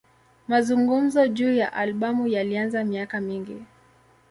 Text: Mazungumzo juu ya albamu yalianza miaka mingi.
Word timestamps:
Mazungumzo 0.47 1.27
juu 1.27 1.53
ya 1.53 1.73
albamu 1.73 2.27
yalianza 2.27 2.83
miaka 2.83 3.21
mingi. 3.21 3.65